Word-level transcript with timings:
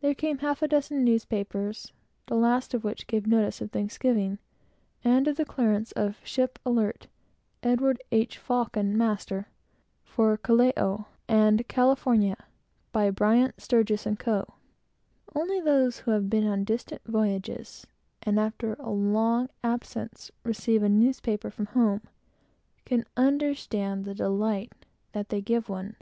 Then 0.00 0.16
came 0.16 0.38
a 0.38 0.40
half 0.40 0.60
a 0.60 0.66
dozen 0.66 1.04
newspapers, 1.04 1.92
the 2.26 2.34
last 2.34 2.74
of 2.74 2.82
which 2.82 3.06
gave 3.06 3.28
notice 3.28 3.60
of 3.60 3.70
Thanksgiving, 3.70 4.40
and 5.04 5.28
of 5.28 5.36
the 5.36 5.44
clearance 5.44 5.92
of 5.92 6.18
"ship 6.26 6.58
Alert, 6.66 7.06
Edward 7.62 8.02
H. 8.10 8.38
Faucon, 8.38 8.96
master, 8.96 9.46
for 10.02 10.36
Callao 10.36 11.06
and 11.28 11.68
California, 11.68 12.44
by 12.90 13.08
Bryant, 13.12 13.60
Sturgis 13.60 14.04
& 14.14 14.18
Co." 14.18 14.54
No 15.32 15.42
one 15.44 15.48
has 15.66 16.00
ever 16.00 16.22
been 16.22 16.44
on 16.44 16.64
distant 16.64 17.04
voyages, 17.04 17.86
and 18.24 18.40
after 18.40 18.74
a 18.80 18.90
long 18.90 19.48
absence 19.62 20.32
received 20.42 20.82
a 20.82 20.88
newspaper 20.88 21.50
from 21.52 21.66
home, 21.66 22.00
who 22.00 22.82
cannot 22.84 23.06
understand 23.16 24.04
the 24.04 24.14
delight 24.16 24.72
that 25.12 25.28
they 25.28 25.40
give 25.40 25.68
one. 25.68 25.94